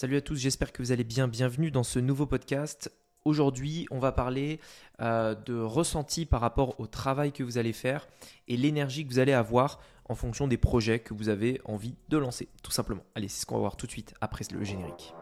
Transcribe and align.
Salut 0.00 0.16
à 0.18 0.20
tous, 0.20 0.36
j'espère 0.36 0.70
que 0.70 0.80
vous 0.80 0.92
allez 0.92 1.02
bien. 1.02 1.26
Bienvenue 1.26 1.72
dans 1.72 1.82
ce 1.82 1.98
nouveau 1.98 2.24
podcast. 2.24 2.92
Aujourd'hui, 3.24 3.88
on 3.90 3.98
va 3.98 4.12
parler 4.12 4.60
euh, 5.00 5.34
de 5.34 5.58
ressenti 5.58 6.24
par 6.24 6.40
rapport 6.40 6.78
au 6.78 6.86
travail 6.86 7.32
que 7.32 7.42
vous 7.42 7.58
allez 7.58 7.72
faire 7.72 8.06
et 8.46 8.56
l'énergie 8.56 9.04
que 9.04 9.10
vous 9.12 9.18
allez 9.18 9.32
avoir 9.32 9.80
en 10.04 10.14
fonction 10.14 10.46
des 10.46 10.56
projets 10.56 11.00
que 11.00 11.14
vous 11.14 11.28
avez 11.28 11.60
envie 11.64 11.96
de 12.10 12.16
lancer, 12.16 12.46
tout 12.62 12.70
simplement. 12.70 13.02
Allez, 13.16 13.26
c'est 13.26 13.40
ce 13.40 13.46
qu'on 13.46 13.56
va 13.56 13.62
voir 13.62 13.76
tout 13.76 13.86
de 13.86 13.90
suite 13.90 14.14
après 14.20 14.44
le 14.52 14.62
générique. 14.62 15.14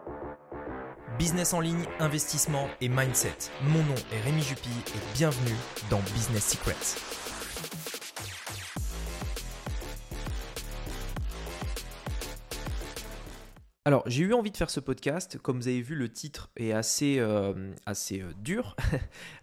Business 1.19 1.55
en 1.55 1.61
ligne, 1.61 1.87
investissement 1.99 2.69
et 2.83 2.91
mindset. 2.91 3.49
Mon 3.63 3.83
nom 3.83 3.95
est 4.13 4.21
Rémi 4.21 4.43
Jupy 4.43 4.69
et 4.89 5.17
bienvenue 5.17 5.57
dans 5.89 6.01
Business 6.15 6.51
Secrets. 6.51 7.01
Alors, 13.87 14.03
j'ai 14.07 14.25
eu 14.25 14.35
envie 14.35 14.51
de 14.51 14.57
faire 14.57 14.69
ce 14.69 14.81
podcast. 14.81 15.39
Comme 15.39 15.59
vous 15.59 15.69
avez 15.69 15.81
vu, 15.81 15.95
le 15.95 16.09
titre 16.09 16.51
est 16.57 16.73
assez, 16.73 17.21
euh, 17.21 17.73
assez 17.87 18.21
euh, 18.21 18.33
dur. 18.43 18.75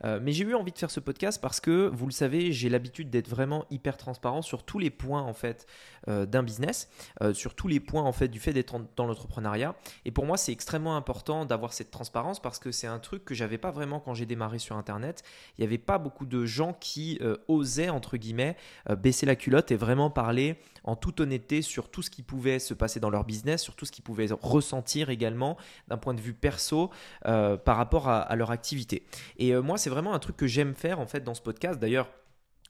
Euh, 0.04 0.20
mais 0.22 0.34
j'ai 0.34 0.44
eu 0.44 0.54
envie 0.54 0.74
de 0.74 0.78
faire 0.78 0.92
ce 0.92 1.00
podcast 1.00 1.40
parce 1.42 1.62
que, 1.62 1.88
vous 1.94 2.06
le 2.06 2.12
savez, 2.12 2.52
j'ai 2.52 2.68
l'habitude 2.68 3.10
d'être 3.10 3.30
vraiment 3.30 3.66
hyper 3.70 3.96
transparent 3.96 4.42
sur 4.42 4.64
tous 4.64 4.78
les 4.78 4.90
points 4.90 5.22
en 5.22 5.34
fait 5.34 5.66
d'un 6.08 6.44
business, 6.44 6.90
sur 7.32 7.56
tous 7.56 7.70
les 7.70 7.80
points 7.80 8.04
en 8.04 8.12
fait 8.12 8.28
du 8.28 8.42
fait 8.42 8.52
d'être 8.52 8.78
dans 8.98 9.06
l'entrepreneuriat. 9.06 9.76
Et 10.04 10.12
pour 10.12 10.26
moi, 10.26 10.36
c'est 10.36 10.52
extrêmement 10.52 10.98
important 10.98 11.46
d'avoir 11.46 11.72
cette 11.72 11.92
transparence 11.92 12.42
parce 12.42 12.60
que 12.60 12.74
c'est 12.74 12.88
un 12.88 13.00
truc 13.00 13.24
que 13.24 13.34
j'avais 13.34 13.58
pas 13.58 13.72
vraiment 13.72 14.02
quand 14.02 14.14
j'ai 14.14 14.26
démarré 14.26 14.60
sur 14.60 14.76
Internet. 14.76 15.24
Il 15.58 15.62
n'y 15.62 15.68
avait 15.68 15.78
pas 15.78 15.98
beaucoup 15.98 16.26
de 16.26 16.46
gens 16.46 16.74
qui 16.74 17.20
osaient 17.48 17.90
entre 17.90 18.18
guillemets 18.18 18.58
baisser 18.98 19.26
la 19.26 19.38
culotte 19.38 19.72
et 19.72 19.78
vraiment 19.78 20.10
parler 20.10 20.58
en 20.84 20.98
toute 20.98 21.22
honnêteté 21.22 21.62
sur 21.62 21.90
tout 21.90 22.02
ce 22.02 22.10
qui 22.10 22.24
pouvait 22.24 22.60
se 22.60 22.74
passer 22.74 23.00
dans 23.00 23.10
leur 23.10 23.24
business, 23.24 23.62
sur 23.62 23.76
tout 23.76 23.86
ce 23.86 23.92
qui 23.94 24.02
pouvait 24.02 24.33
ressentir 24.42 25.10
également 25.10 25.58
d'un 25.88 25.98
point 25.98 26.14
de 26.14 26.22
vue 26.22 26.34
perso 26.34 26.90
euh, 27.26 27.58
par 27.58 27.78
rapport 27.78 28.10
à, 28.10 28.36
leur 28.36 28.52
activité. 28.52 29.06
Et 29.38 29.54
euh, 29.54 29.62
moi, 29.62 29.78
c'est 29.78 29.90
vraiment 29.90 30.14
un 30.14 30.20
truc 30.20 30.38
que 30.38 30.48
j'aime 30.48 30.74
faire 30.74 31.00
en 31.00 31.06
fait 31.06 31.24
dans 31.24 31.34
ce 31.34 31.42
podcast. 31.42 31.80
D'ailleurs, 31.80 32.10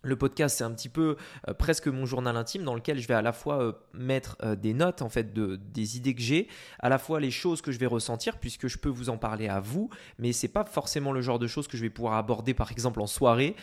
le 0.04 0.16
podcast, 0.18 0.58
c'est 0.58 0.64
un 0.64 0.72
petit 0.72 0.90
peu 0.90 1.16
euh, 1.48 1.54
presque 1.54 1.88
mon 1.88 2.06
journal 2.06 2.36
intime 2.36 2.64
dans 2.64 2.76
lequel 2.76 3.00
je 3.00 3.08
vais 3.08 3.14
à 3.14 3.22
la 3.22 3.32
fois 3.32 3.62
euh, 3.62 3.72
mettre 3.94 4.38
euh, 4.44 4.56
des 4.56 4.73
notes 4.73 5.02
en 5.02 5.09
fait 5.09 5.34
de 5.34 5.56
des 5.56 5.98
idées 5.98 6.14
que 6.14 6.22
j'ai, 6.22 6.48
à 6.80 6.90
la 6.90 6.98
fois 6.98 7.20
les 7.20 7.32
choses 7.32 7.62
que 7.62 7.72
je 7.72 7.80
vais 7.80 7.86
ressentir 7.86 8.38
puisque 8.38 8.68
je 8.68 8.78
peux 8.78 8.90
vous 8.90 9.09
en 9.09 9.18
parler 9.18 9.48
à 9.48 9.62
vous, 9.62 9.90
mais 10.20 10.34
c'est 10.34 10.50
pas 10.50 10.66
forcément 10.66 11.14
le 11.14 11.22
genre 11.22 11.40
de 11.40 11.48
choses 11.48 11.68
que 11.68 11.78
je 11.78 11.84
vais 11.84 11.90
pouvoir 11.90 12.16
aborder 12.16 12.54
par 12.54 12.72
exemple 12.72 13.02
en 13.02 13.08
soirée 13.08 13.56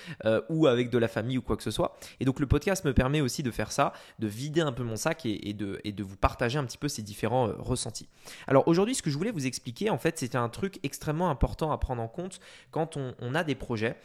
ou 0.48 0.66
avec 0.66 0.90
de 0.90 0.98
la 0.98 1.08
famille 1.08 1.36
ou 1.38 1.42
quoi 1.42 1.56
que 1.56 1.62
ce 1.62 1.70
soit. 1.70 1.96
Et 2.20 2.24
donc 2.24 2.40
le 2.40 2.46
podcast 2.46 2.84
me 2.84 2.94
permet 2.94 3.20
aussi 3.20 3.42
de 3.42 3.50
faire 3.50 3.70
ça, 3.70 3.92
de 4.18 4.26
vider 4.26 4.60
un 4.62 4.72
peu 4.72 4.82
mon 4.82 4.96
sac 4.96 5.26
et, 5.26 5.52
de, 5.52 6.02
vous 6.02 6.16
partager 6.16 6.58
un 6.58 6.64
petit 6.64 6.78
peu 6.78 6.88
ces 6.88 7.02
différents 7.02 7.52
ressentis. 7.58 8.08
Alors 8.46 8.66
aujourd'hui, 8.66 8.94
ce 8.94 9.02
que 9.02 9.10
je 9.10 9.18
voulais 9.18 9.30
vous 9.30 9.46
expliquer 9.46 9.90
en 9.90 9.98
fait, 9.98 10.18
c'était 10.18 10.38
un 10.38 10.48
truc 10.48 10.78
extrêmement 10.82 11.30
important 11.30 11.70
à 11.70 11.78
prendre 11.78 12.02
en 12.02 12.08
compte 12.08 12.40
quand 12.70 12.96
on, 12.96 13.34
a 13.34 13.44
des 13.44 13.54
projets. 13.54 13.96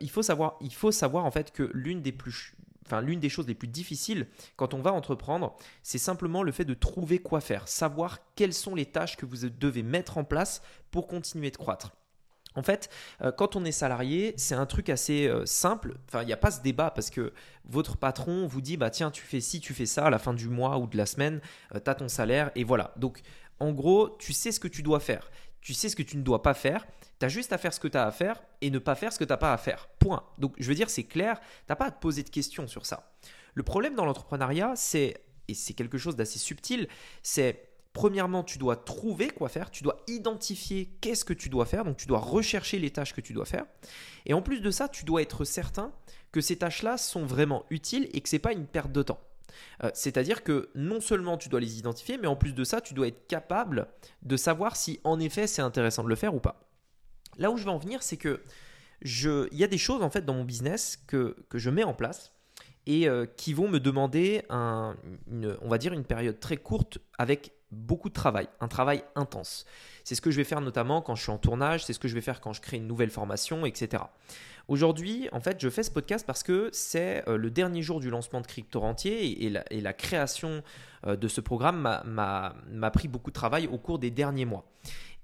il 0.00 0.10
faut 0.10 0.22
savoir, 0.22 0.58
que 1.52 1.70
l'une 1.84 2.02
des 2.02 2.12
plus 2.12 2.54
enfin 2.86 3.00
l'une 3.00 3.20
des 3.20 3.28
choses 3.28 3.46
les 3.46 3.54
plus 3.54 3.68
difficiles 3.68 4.26
quand 4.56 4.74
on 4.74 4.82
va 4.82 4.92
entreprendre, 4.92 5.56
c'est 5.82 5.98
simplement 5.98 6.42
le 6.42 6.52
fait 6.52 6.64
de 6.64 6.74
trouver 6.74 7.18
quoi 7.18 7.40
faire, 7.40 7.68
savoir 7.68 8.18
quelles 8.34 8.52
sont 8.52 8.74
les 8.74 8.86
tâches 8.86 9.16
que 9.16 9.26
vous 9.26 9.48
devez 9.48 9.82
mettre 9.82 10.18
en 10.18 10.24
place 10.24 10.62
pour 10.90 11.06
continuer 11.06 11.50
de 11.50 11.56
croître. 11.56 11.92
En 12.56 12.62
fait, 12.62 12.88
euh, 13.22 13.32
quand 13.32 13.56
on 13.56 13.64
est 13.64 13.72
salarié, 13.72 14.34
c'est 14.36 14.54
un 14.54 14.66
truc 14.66 14.88
assez 14.88 15.26
euh, 15.26 15.44
simple. 15.44 15.96
Enfin, 16.08 16.22
il 16.22 16.26
n'y 16.26 16.32
a 16.32 16.36
pas 16.36 16.52
ce 16.52 16.62
débat 16.62 16.90
parce 16.90 17.10
que 17.10 17.32
votre 17.64 17.96
patron 17.96 18.46
vous 18.46 18.60
dit 18.60 18.76
bah 18.76 18.90
tiens, 18.90 19.10
tu 19.10 19.24
fais 19.24 19.40
ci, 19.40 19.58
tu 19.60 19.74
fais 19.74 19.86
ça 19.86 20.06
à 20.06 20.10
la 20.10 20.20
fin 20.20 20.34
du 20.34 20.48
mois 20.48 20.78
ou 20.78 20.86
de 20.86 20.96
la 20.96 21.06
semaine, 21.06 21.40
euh, 21.74 21.80
tu 21.84 21.90
as 21.90 21.96
ton 21.96 22.08
salaire 22.08 22.52
et 22.54 22.62
voilà. 22.62 22.92
Donc 22.96 23.22
en 23.58 23.72
gros, 23.72 24.16
tu 24.18 24.32
sais 24.32 24.52
ce 24.52 24.60
que 24.60 24.68
tu 24.68 24.82
dois 24.82 25.00
faire 25.00 25.30
tu 25.64 25.74
sais 25.74 25.88
ce 25.88 25.96
que 25.96 26.02
tu 26.02 26.16
ne 26.16 26.22
dois 26.22 26.42
pas 26.42 26.54
faire, 26.54 26.86
tu 27.18 27.26
as 27.26 27.28
juste 27.28 27.52
à 27.52 27.58
faire 27.58 27.72
ce 27.72 27.80
que 27.80 27.88
tu 27.88 27.96
as 27.96 28.06
à 28.06 28.12
faire 28.12 28.40
et 28.60 28.70
ne 28.70 28.78
pas 28.78 28.94
faire 28.94 29.12
ce 29.12 29.18
que 29.18 29.24
tu 29.24 29.30
n'as 29.30 29.38
pas 29.38 29.52
à 29.52 29.56
faire. 29.56 29.88
Point. 29.98 30.22
Donc 30.38 30.54
je 30.58 30.68
veux 30.68 30.74
dire, 30.74 30.90
c'est 30.90 31.04
clair, 31.04 31.40
tu 31.40 31.46
n'as 31.70 31.76
pas 31.76 31.86
à 31.86 31.90
te 31.90 32.00
poser 32.00 32.22
de 32.22 32.28
questions 32.28 32.68
sur 32.68 32.86
ça. 32.86 33.12
Le 33.54 33.62
problème 33.62 33.94
dans 33.94 34.04
l'entrepreneuriat, 34.04 34.74
c'est, 34.76 35.24
et 35.48 35.54
c'est 35.54 35.72
quelque 35.72 35.98
chose 35.98 36.14
d'assez 36.14 36.38
subtil, 36.38 36.86
c'est 37.24 37.70
Premièrement, 37.94 38.42
tu 38.42 38.58
dois 38.58 38.74
trouver 38.74 39.30
quoi 39.30 39.48
faire, 39.48 39.70
tu 39.70 39.84
dois 39.84 40.02
identifier 40.08 40.96
qu'est-ce 41.00 41.24
que 41.24 41.32
tu 41.32 41.48
dois 41.48 41.64
faire, 41.64 41.84
donc 41.84 41.96
tu 41.96 42.08
dois 42.08 42.18
rechercher 42.18 42.80
les 42.80 42.90
tâches 42.90 43.14
que 43.14 43.20
tu 43.20 43.32
dois 43.32 43.44
faire. 43.44 43.66
Et 44.26 44.34
en 44.34 44.42
plus 44.42 44.60
de 44.60 44.70
ça, 44.72 44.88
tu 44.88 45.04
dois 45.04 45.22
être 45.22 45.44
certain 45.44 45.92
que 46.32 46.40
ces 46.40 46.56
tâches-là 46.56 46.98
sont 46.98 47.24
vraiment 47.24 47.64
utiles 47.70 48.10
et 48.12 48.20
que 48.20 48.28
ce 48.28 48.34
n'est 48.34 48.40
pas 48.40 48.52
une 48.52 48.66
perte 48.66 48.90
de 48.90 49.04
temps. 49.04 49.20
Euh, 49.82 49.90
c'est-à-dire 49.94 50.42
que 50.42 50.70
non 50.74 51.00
seulement 51.00 51.36
tu 51.36 51.48
dois 51.48 51.60
les 51.60 51.78
identifier, 51.78 52.18
mais 52.18 52.26
en 52.26 52.36
plus 52.36 52.54
de 52.54 52.64
ça, 52.64 52.80
tu 52.80 52.94
dois 52.94 53.08
être 53.08 53.26
capable 53.26 53.88
de 54.22 54.36
savoir 54.36 54.76
si 54.76 55.00
en 55.04 55.20
effet 55.20 55.46
c'est 55.46 55.62
intéressant 55.62 56.04
de 56.04 56.08
le 56.08 56.14
faire 56.14 56.34
ou 56.34 56.40
pas. 56.40 56.68
Là 57.38 57.50
où 57.50 57.56
je 57.56 57.64
veux 57.64 57.70
en 57.70 57.78
venir, 57.78 58.02
c'est 58.02 58.16
que 58.16 58.40
il 59.02 59.48
y 59.52 59.64
a 59.64 59.66
des 59.66 59.78
choses 59.78 60.02
en 60.02 60.10
fait 60.10 60.24
dans 60.24 60.34
mon 60.34 60.44
business 60.44 60.98
que, 61.06 61.36
je 61.52 61.70
mets 61.70 61.84
en 61.84 61.94
place 61.94 62.32
et 62.86 63.08
euh, 63.08 63.26
qui 63.26 63.52
vont 63.52 63.68
me 63.68 63.80
demander 63.80 64.42
un, 64.48 64.96
on 65.60 65.68
va 65.68 65.78
dire 65.78 65.92
une 65.92 66.04
période 66.04 66.40
très 66.40 66.56
courte 66.56 66.98
avec 67.18 67.52
beaucoup 67.74 68.08
de 68.08 68.14
travail, 68.14 68.48
un 68.60 68.68
travail 68.68 69.04
intense. 69.14 69.66
C'est 70.04 70.14
ce 70.14 70.20
que 70.20 70.30
je 70.30 70.36
vais 70.36 70.44
faire 70.44 70.60
notamment 70.60 71.02
quand 71.02 71.14
je 71.14 71.22
suis 71.22 71.32
en 71.32 71.38
tournage, 71.38 71.84
c'est 71.84 71.92
ce 71.92 71.98
que 71.98 72.08
je 72.08 72.14
vais 72.14 72.20
faire 72.20 72.40
quand 72.40 72.52
je 72.52 72.60
crée 72.60 72.76
une 72.76 72.86
nouvelle 72.86 73.10
formation, 73.10 73.66
etc. 73.66 74.04
Aujourd'hui, 74.66 75.28
en 75.32 75.40
fait, 75.40 75.60
je 75.60 75.68
fais 75.68 75.82
ce 75.82 75.90
podcast 75.90 76.26
parce 76.26 76.42
que 76.42 76.70
c'est 76.72 77.28
euh, 77.28 77.36
le 77.36 77.50
dernier 77.50 77.82
jour 77.82 78.00
du 78.00 78.08
lancement 78.08 78.40
de 78.40 78.46
Crypto 78.46 78.80
Rentier 78.80 79.44
et, 79.44 79.80
la, 79.80 79.92
création 79.92 80.62
euh, 81.06 81.16
de 81.16 81.28
ce 81.28 81.42
programme 81.42 82.00
m'a 82.06 82.90
pris 82.90 83.08
beaucoup 83.08 83.30
de 83.30 83.34
travail 83.34 83.66
au 83.66 83.76
cours 83.76 83.98
des 83.98 84.10
derniers 84.10 84.46
mois. 84.46 84.64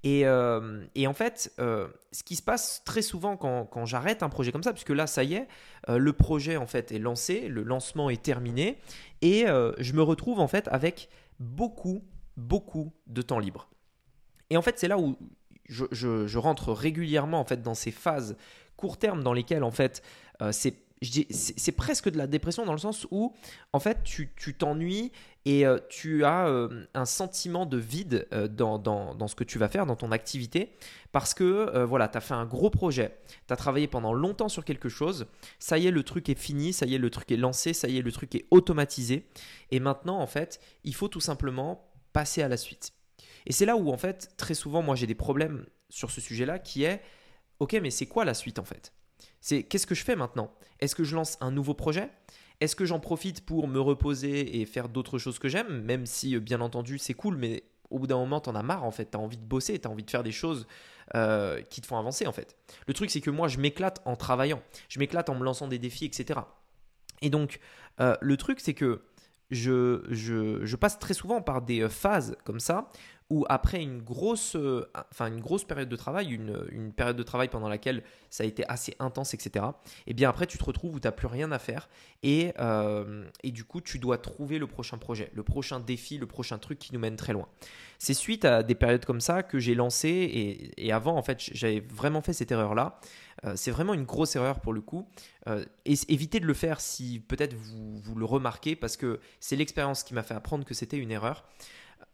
Et, 0.03 0.25
euh, 0.25 0.83
en 1.05 1.13
fait, 1.13 1.53
ce 1.57 2.23
qui 2.23 2.35
se 2.35 2.41
passe 2.43 2.83
très 2.85 3.01
souvent 3.01 3.35
quand 3.37 3.85
j'arrête 3.85 4.23
un 4.23 4.29
projet 4.29 4.51
comme 4.51 4.63
ça, 4.63 4.73
puisque 4.73 4.89
là, 4.89 5.07
ça 5.07 5.23
y 5.23 5.35
est, 5.35 5.47
le 5.87 6.13
projet 6.13 6.57
en 6.57 6.67
fait 6.67 6.91
est 6.91 6.99
lancé, 6.99 7.47
le 7.47 7.63
lancement 7.63 8.09
est 8.09 8.21
terminé, 8.21 8.79
et 9.21 9.45
je 9.45 9.93
me 9.93 10.01
retrouve 10.01 10.39
en 10.39 10.47
fait 10.47 10.67
avec 10.71 11.09
beaucoup, 11.39 12.03
beaucoup 12.37 12.93
de 13.07 13.21
temps 13.21 13.39
libre. 13.39 13.69
Et 14.49 14.57
en 14.57 14.61
fait, 14.61 14.77
c'est 14.79 14.87
là 14.87 14.97
où 14.97 15.17
je, 15.71 16.37
rentre 16.37 16.73
régulièrement 16.73 17.39
en 17.39 17.45
fait 17.45 17.61
dans 17.61 17.75
ces 17.75 17.91
phases 17.91 18.35
court 18.75 18.97
terme 18.97 19.23
dans 19.23 19.33
lesquels 19.33 19.63
en 19.63 19.71
fait 19.71 20.03
euh, 20.41 20.51
c'est 20.51 20.75
c'est 21.03 21.71
presque 21.71 22.11
de 22.11 22.17
la 22.19 22.27
dépression 22.27 22.63
dans 22.63 22.73
le 22.73 22.77
sens 22.77 23.07
où 23.09 23.33
en 23.73 23.79
fait 23.79 24.03
tu 24.03 24.29
t'ennuies 24.55 25.11
et 25.45 25.65
euh, 25.65 25.79
tu 25.89 26.23
as 26.25 26.47
euh, 26.47 26.85
un 26.93 27.05
sentiment 27.05 27.65
de 27.65 27.77
vide 27.79 28.27
dans, 28.51 28.77
dans, 28.77 29.15
dans, 29.15 29.27
ce 29.27 29.33
que 29.33 29.43
tu 29.43 29.57
vas 29.57 29.67
faire, 29.67 29.87
dans 29.87 29.95
ton 29.95 30.11
activité, 30.11 30.75
parce 31.11 31.33
que 31.33 31.83
voilà, 31.85 32.07
tu 32.07 32.19
as 32.19 32.21
fait 32.21 32.35
un 32.35 32.45
gros 32.45 32.69
projet, 32.69 33.17
tu 33.47 33.51
as 33.51 33.55
travaillé 33.55 33.87
pendant 33.87 34.13
longtemps 34.13 34.47
sur 34.47 34.63
quelque 34.63 34.89
chose, 34.89 35.25
ça 35.57 35.79
y 35.79 35.87
est, 35.87 35.91
le 35.91 36.03
truc 36.03 36.29
est 36.29 36.37
fini, 36.37 36.71
ça 36.71 36.85
y 36.85 36.93
est, 36.93 36.99
le 36.99 37.09
truc 37.09 37.31
est 37.31 37.37
lancé, 37.37 37.73
ça 37.73 37.87
y 37.87 37.97
est, 37.97 38.03
le 38.03 38.11
truc 38.11 38.35
est 38.35 38.45
automatisé, 38.51 39.25
et 39.71 39.79
maintenant 39.79 40.19
en 40.19 40.27
fait, 40.27 40.59
il 40.83 40.93
faut 40.93 41.07
tout 41.07 41.19
simplement 41.19 41.90
passer 42.13 42.41
à 42.41 42.47
la 42.47 42.57
suite. 42.57 42.91
Et 43.45 43.53
c'est 43.53 43.65
là 43.65 43.75
où 43.75 43.91
en 43.91 43.97
fait, 43.97 44.33
très 44.37 44.53
souvent, 44.53 44.81
moi 44.81 44.95
j'ai 44.95 45.07
des 45.07 45.15
problèmes 45.15 45.65
sur 45.89 46.11
ce 46.11 46.21
sujet-là, 46.21 46.59
qui 46.59 46.83
est 46.83 47.01
ok, 47.59 47.73
mais 47.81 47.91
c'est 47.91 48.07
quoi 48.07 48.25
la 48.25 48.33
suite 48.33 48.59
en 48.59 48.65
fait? 48.65 48.93
C'est 49.39 49.63
qu'est-ce 49.63 49.87
que 49.87 49.95
je 49.95 50.03
fais 50.03 50.15
maintenant? 50.15 50.53
Est-ce 50.79 50.95
que 50.95 51.03
je 51.03 51.15
lance 51.15 51.37
un 51.41 51.51
nouveau 51.51 51.73
projet? 51.73 52.09
Est-ce 52.59 52.75
que 52.75 52.85
j'en 52.85 52.99
profite 52.99 53.43
pour 53.45 53.67
me 53.67 53.79
reposer 53.79 54.61
et 54.61 54.65
faire 54.65 54.87
d'autres 54.87 55.17
choses 55.17 55.39
que 55.39 55.49
j'aime? 55.49 55.81
Même 55.81 56.05
si, 56.05 56.35
euh, 56.35 56.39
bien 56.39 56.61
entendu, 56.61 56.99
c'est 56.99 57.15
cool, 57.15 57.35
mais 57.35 57.63
au 57.89 57.99
bout 57.99 58.07
d'un 58.07 58.17
moment, 58.17 58.39
t'en 58.39 58.55
as 58.55 58.63
marre 58.63 58.83
en 58.83 58.91
fait. 58.91 59.05
T'as 59.05 59.17
envie 59.17 59.37
de 59.37 59.43
bosser, 59.43 59.79
t'as 59.79 59.89
envie 59.89 60.03
de 60.03 60.11
faire 60.11 60.23
des 60.23 60.31
choses 60.31 60.67
euh, 61.15 61.61
qui 61.63 61.81
te 61.81 61.87
font 61.87 61.97
avancer 61.97 62.27
en 62.27 62.31
fait. 62.31 62.55
Le 62.87 62.93
truc, 62.93 63.09
c'est 63.09 63.21
que 63.21 63.31
moi, 63.31 63.47
je 63.47 63.57
m'éclate 63.57 64.01
en 64.05 64.15
travaillant, 64.15 64.61
je 64.89 64.99
m'éclate 64.99 65.29
en 65.29 65.35
me 65.35 65.43
lançant 65.43 65.67
des 65.67 65.79
défis, 65.79 66.05
etc. 66.05 66.39
Et 67.21 67.29
donc, 67.29 67.59
euh, 67.99 68.15
le 68.21 68.37
truc, 68.37 68.59
c'est 68.59 68.73
que 68.73 69.01
je, 69.51 70.75
passe 70.75 70.97
très 70.99 71.13
souvent 71.13 71.41
par 71.41 71.61
des 71.61 71.87
phases 71.89 72.35
comme 72.43 72.59
ça 72.59 72.89
où 73.31 73.45
après 73.47 73.81
une 73.81 74.01
grosse, 74.01 74.57
euh, 74.57 74.85
enfin 75.09 75.27
une 75.27 75.39
grosse 75.39 75.63
période 75.63 75.87
de 75.87 75.95
travail, 75.95 76.33
une, 76.33 76.91
période 76.91 77.15
de 77.15 77.23
travail 77.23 77.47
pendant 77.47 77.69
laquelle 77.69 78.03
ça 78.29 78.43
a 78.43 78.45
été 78.45 78.67
assez 78.67 78.93
intense, 78.99 79.33
etc., 79.33 79.65
et 80.05 80.11
eh 80.11 80.13
bien 80.13 80.29
après 80.29 80.47
tu 80.47 80.57
te 80.57 80.63
retrouves 80.65 80.95
où 80.95 80.99
tu 80.99 81.07
n'as 81.07 81.13
plus 81.13 81.27
rien 81.27 81.49
à 81.53 81.57
faire 81.57 81.87
et, 82.23 82.51
euh, 82.59 83.23
et 83.41 83.51
du 83.51 83.63
coup 83.63 83.79
tu 83.79 83.99
dois 83.99 84.17
trouver 84.17 84.59
le 84.59 84.67
prochain 84.67 84.97
projet, 84.97 85.31
le 85.33 85.43
prochain 85.43 85.79
défi, 85.79 86.17
le 86.17 86.27
prochain 86.27 86.57
truc 86.57 86.77
qui 86.77 86.93
nous 86.93 86.99
mène 86.99 87.15
très 87.15 87.31
loin. 87.31 87.47
C'est 87.99 88.13
suite 88.13 88.43
à 88.43 88.63
des 88.63 88.75
périodes 88.75 89.05
comme 89.05 89.21
ça 89.21 89.43
que 89.43 89.59
j'ai 89.59 89.75
lancé 89.75 90.09
et, 90.09 90.87
et, 90.87 90.91
avant 90.91 91.15
en 91.15 91.23
fait 91.23 91.39
j'avais 91.39 91.79
vraiment 91.79 92.21
fait 92.21 92.33
cette 92.33 92.51
erreur-là. 92.51 92.99
Euh, 93.45 93.53
c'est 93.55 93.71
vraiment 93.71 93.93
une 93.93 94.03
grosse 94.03 94.35
erreur 94.35 94.59
pour 94.59 94.73
le 94.73 94.81
coup. 94.81 95.07
et 95.85 95.95
évitez 96.09 96.39
de 96.39 96.45
le 96.45 96.53
faire 96.53 96.79
si 96.79 97.19
peut-être 97.19 97.53
vous, 97.53 97.99
vous 97.99 98.15
le 98.15 98.25
remarquez 98.25 98.75
parce 98.75 98.97
que 98.97 99.19
c'est 99.39 99.55
l'expérience 99.55 100.03
qui 100.03 100.13
m'a 100.13 100.23
fait 100.23 100.35
apprendre 100.35 100.63
que 100.65 100.73
c'était 100.73 100.97
une 100.97 101.11
erreur 101.11 101.43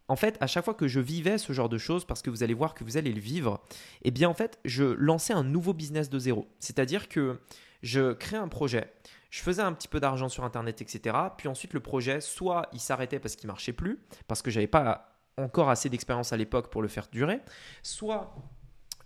en 0.08 0.16
fait, 0.16 0.38
à 0.40 0.46
chaque 0.46 0.64
fois 0.64 0.74
que 0.74 0.88
je 0.88 1.00
vivais 1.00 1.38
ce 1.38 1.52
genre 1.52 1.68
de 1.68 1.78
choses, 1.78 2.06
parce 2.06 2.22
que 2.22 2.30
vous 2.30 2.42
allez 2.42 2.54
voir 2.54 2.74
que 2.74 2.82
vous 2.82 2.96
allez 2.96 3.12
le 3.12 3.20
vivre, 3.20 3.62
eh 4.02 4.10
bien 4.10 4.28
en 4.28 4.34
fait, 4.34 4.58
je 4.64 4.84
lançais 4.84 5.34
un 5.34 5.44
nouveau 5.44 5.74
business 5.74 6.08
de 6.08 6.18
zéro. 6.18 6.48
C'est-à-dire 6.58 7.08
que 7.08 7.38
je 7.82 8.14
créais 8.14 8.38
un 8.38 8.48
projet, 8.48 8.92
je 9.30 9.42
faisais 9.42 9.62
un 9.62 9.72
petit 9.72 9.88
peu 9.88 10.00
d'argent 10.00 10.30
sur 10.30 10.44
Internet, 10.44 10.80
etc. 10.80 11.14
Puis 11.36 11.48
ensuite, 11.48 11.74
le 11.74 11.80
projet, 11.80 12.20
soit 12.22 12.68
il 12.72 12.80
s'arrêtait 12.80 13.18
parce 13.18 13.36
qu'il 13.36 13.46
marchait 13.46 13.74
plus, 13.74 14.00
parce 14.26 14.40
que 14.40 14.50
j'avais 14.50 14.66
pas 14.66 15.14
encore 15.36 15.68
assez 15.68 15.88
d'expérience 15.90 16.32
à 16.32 16.36
l'époque 16.36 16.70
pour 16.70 16.82
le 16.82 16.88
faire 16.88 17.08
durer, 17.12 17.40
soit 17.82 18.34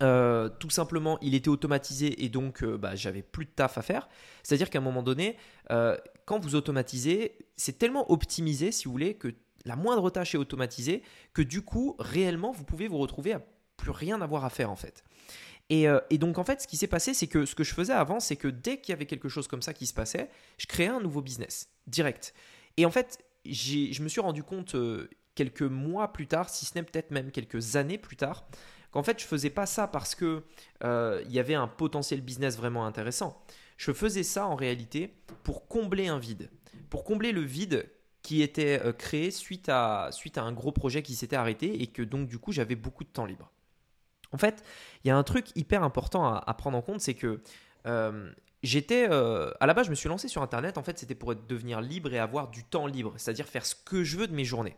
euh, 0.01 0.49
tout 0.49 0.69
simplement, 0.69 1.19
il 1.21 1.35
était 1.35 1.49
automatisé 1.49 2.23
et 2.23 2.29
donc 2.29 2.63
euh, 2.63 2.77
bah, 2.77 2.95
j'avais 2.95 3.21
plus 3.21 3.45
de 3.45 3.51
taf 3.51 3.77
à 3.77 3.81
faire. 3.81 4.09
C'est-à-dire 4.41 4.69
qu'à 4.69 4.79
un 4.79 4.81
moment 4.81 5.03
donné, 5.03 5.37
euh, 5.71 5.97
quand 6.25 6.39
vous 6.39 6.55
automatisez, 6.55 7.37
c'est 7.55 7.77
tellement 7.77 8.11
optimisé, 8.11 8.71
si 8.71 8.85
vous 8.85 8.91
voulez, 8.91 9.15
que 9.15 9.35
la 9.65 9.75
moindre 9.75 10.09
tâche 10.09 10.35
est 10.35 10.37
automatisée, 10.37 11.03
que 11.33 11.41
du 11.41 11.61
coup, 11.61 11.95
réellement, 11.99 12.51
vous 12.51 12.63
pouvez 12.63 12.87
vous 12.87 12.97
retrouver 12.97 13.33
à 13.33 13.41
plus 13.77 13.91
rien 13.91 14.21
avoir 14.21 14.45
à 14.45 14.49
faire 14.49 14.71
en 14.71 14.75
fait. 14.75 15.03
Et, 15.69 15.85
et 16.09 16.17
donc 16.17 16.37
en 16.37 16.43
fait, 16.43 16.61
ce 16.61 16.67
qui 16.67 16.75
s'est 16.75 16.87
passé, 16.87 17.13
c'est 17.13 17.27
que 17.27 17.45
ce 17.45 17.55
que 17.55 17.63
je 17.63 17.73
faisais 17.73 17.93
avant, 17.93 18.19
c'est 18.19 18.35
que 18.35 18.49
dès 18.49 18.81
qu'il 18.81 18.91
y 18.91 18.95
avait 18.95 19.05
quelque 19.05 19.29
chose 19.29 19.47
comme 19.47 19.61
ça 19.61 19.73
qui 19.73 19.87
se 19.87 19.93
passait, 19.93 20.29
je 20.57 20.67
créais 20.67 20.87
un 20.87 20.99
nouveau 20.99 21.21
business 21.21 21.69
direct. 21.87 22.33
Et 22.75 22.85
en 22.85 22.91
fait, 22.91 23.23
je 23.45 24.03
me 24.03 24.09
suis 24.09 24.19
rendu 24.19 24.43
compte 24.43 24.75
quelques 25.35 25.61
mois 25.61 26.11
plus 26.11 26.27
tard, 26.27 26.49
si 26.49 26.65
ce 26.65 26.75
n'est 26.75 26.83
peut-être 26.83 27.11
même 27.11 27.31
quelques 27.31 27.75
années 27.75 27.97
plus 27.97 28.17
tard, 28.17 28.45
qu'en 28.93 29.03
fait 29.03 29.19
je 29.19 29.25
faisais 29.25 29.49
pas 29.49 29.65
ça 29.65 29.87
parce 29.87 30.15
que 30.15 30.43
euh, 30.83 31.21
il 31.25 31.33
y 31.33 31.39
avait 31.39 31.55
un 31.55 31.67
potentiel 31.67 32.21
business 32.21 32.55
vraiment 32.55 32.85
intéressant. 32.85 33.43
Je 33.75 33.91
faisais 33.91 34.23
ça 34.23 34.47
en 34.47 34.55
réalité 34.55 35.13
pour 35.43 35.67
combler 35.67 36.07
un 36.07 36.19
vide, 36.19 36.49
pour 36.89 37.03
combler 37.03 37.31
le 37.31 37.41
vide 37.41 37.89
qui 38.21 38.41
était 38.41 38.79
euh, 38.85 38.93
créé 38.93 39.31
suite 39.31 39.67
à, 39.67 40.09
suite 40.11 40.37
à 40.37 40.43
un 40.43 40.53
gros 40.53 40.71
projet 40.71 41.01
qui 41.01 41.15
s'était 41.15 41.35
arrêté 41.35 41.81
et 41.81 41.87
que 41.87 42.03
donc 42.03 42.27
du 42.29 42.37
coup 42.37 42.51
j'avais 42.51 42.75
beaucoup 42.75 43.03
de 43.03 43.09
temps 43.09 43.25
libre. 43.25 43.51
En 44.31 44.37
fait, 44.37 44.63
il 45.03 45.07
y 45.07 45.11
a 45.11 45.17
un 45.17 45.23
truc 45.23 45.47
hyper 45.55 45.83
important 45.83 46.33
à, 46.33 46.53
prendre 46.55 46.77
en 46.77 46.81
compte, 46.81 47.01
c'est 47.01 47.13
que 47.13 47.41
euh, 47.85 48.31
j'étais 48.63 49.07
euh, 49.09 49.51
à 49.59 49.67
la 49.67 49.73
base 49.73 49.85
je 49.85 49.91
me 49.91 49.95
suis 49.95 50.09
lancé 50.09 50.27
sur 50.27 50.41
internet 50.41 50.77
en 50.77 50.83
fait 50.83 50.97
c'était 50.97 51.15
pour 51.15 51.35
devenir 51.35 51.81
libre 51.81 52.13
et 52.13 52.19
avoir 52.19 52.49
du 52.49 52.63
temps 52.63 52.87
libre 52.87 53.13
c'est-à-dire 53.17 53.45
faire 53.45 53.65
ce 53.65 53.75
que 53.75 54.03
je 54.03 54.17
veux 54.17 54.27
de 54.27 54.33
mes 54.33 54.45
journées 54.45 54.75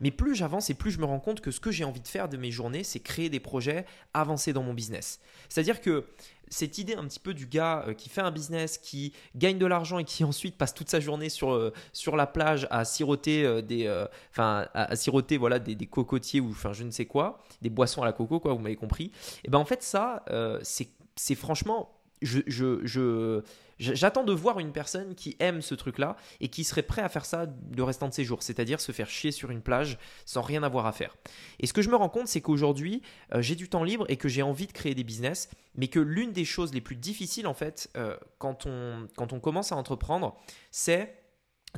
mais 0.00 0.10
plus 0.10 0.34
j'avance 0.34 0.70
et 0.70 0.74
plus 0.74 0.90
je 0.90 0.98
me 0.98 1.04
rends 1.04 1.20
compte 1.20 1.40
que 1.40 1.50
ce 1.50 1.60
que 1.60 1.70
j'ai 1.70 1.84
envie 1.84 2.00
de 2.00 2.08
faire 2.08 2.28
de 2.28 2.38
mes 2.38 2.50
journées 2.50 2.84
c'est 2.84 3.00
créer 3.00 3.28
des 3.28 3.40
projets 3.40 3.84
avancer 4.14 4.52
dans 4.52 4.62
mon 4.62 4.72
business 4.72 5.20
c'est-à-dire 5.48 5.80
que 5.80 6.06
cette 6.50 6.78
idée 6.78 6.94
un 6.94 7.04
petit 7.04 7.20
peu 7.20 7.34
du 7.34 7.46
gars 7.46 7.84
euh, 7.86 7.92
qui 7.92 8.08
fait 8.08 8.22
un 8.22 8.30
business, 8.30 8.78
qui 8.78 9.12
gagne 9.36 9.58
de 9.58 9.66
l'argent 9.66 9.98
et 9.98 10.04
qui 10.04 10.24
ensuite 10.24 10.56
passe 10.56 10.72
toute 10.72 10.88
sa 10.88 10.98
journée 10.98 11.28
sur, 11.28 11.52
euh, 11.52 11.74
sur 11.92 12.16
la 12.16 12.26
plage 12.26 12.66
à 12.70 12.86
siroter 12.86 13.60
des, 13.62 13.86
enfin 14.30 14.66
à, 14.72 14.96
siroter 14.96 15.36
voilà 15.36 15.58
des, 15.58 15.76
cocotiers 15.86 16.40
ou 16.40 16.48
enfin 16.50 16.72
je 16.72 16.84
ne 16.84 16.90
sais 16.90 17.04
quoi, 17.04 17.42
des 17.60 17.68
boissons 17.68 18.00
à 18.00 18.06
la 18.06 18.14
coco 18.14 18.40
quoi, 18.40 18.54
vous 18.54 18.60
m'avez 18.60 18.76
compris. 18.76 19.12
Et 19.44 19.50
ben 19.50 19.58
en 19.58 19.66
fait 19.66 19.82
ça 19.82 20.24
c'est 20.62 21.34
franchement 21.34 21.97
je, 22.22 23.42
j'attends 23.78 24.24
de 24.24 24.32
voir 24.32 24.58
une 24.58 24.72
personne 24.72 25.14
qui 25.14 25.36
aime 25.38 25.62
ce 25.62 25.74
truc-là 25.74 26.16
et 26.40 26.48
qui 26.48 26.64
serait 26.64 26.82
prêt 26.82 27.02
à 27.02 27.08
faire 27.08 27.24
ça 27.24 27.46
le 27.76 27.82
restant 27.82 28.08
de 28.08 28.14
ses 28.14 28.24
jours, 28.24 28.42
c'est-à-dire 28.42 28.80
se 28.80 28.92
faire 28.92 29.08
chier 29.08 29.30
sur 29.30 29.50
une 29.50 29.62
plage 29.62 29.98
sans 30.24 30.42
rien 30.42 30.62
avoir 30.62 30.86
à 30.86 30.92
faire. 30.92 31.16
Et 31.60 31.66
ce 31.66 31.72
que 31.72 31.82
je 31.82 31.90
me 31.90 31.96
rends 31.96 32.08
compte, 32.08 32.28
c'est 32.28 32.40
qu'aujourd'hui, 32.40 33.02
euh, 33.34 33.42
j'ai 33.42 33.54
du 33.54 33.68
temps 33.68 33.84
libre 33.84 34.04
et 34.08 34.16
que 34.16 34.28
j'ai 34.28 34.42
envie 34.42 34.66
de 34.66 34.72
créer 34.72 34.94
des 34.94 35.04
business, 35.04 35.48
mais 35.74 35.88
que 35.88 36.00
l'une 36.00 36.32
des 36.32 36.44
choses 36.44 36.74
les 36.74 36.80
plus 36.80 36.96
difficiles, 36.96 37.46
en 37.46 37.54
fait, 37.54 37.90
euh, 37.96 38.16
quand, 38.38 38.66
on, 38.66 39.08
quand 39.16 39.32
on 39.32 39.40
commence 39.40 39.72
à 39.72 39.76
entreprendre, 39.76 40.36
c'est 40.70 41.14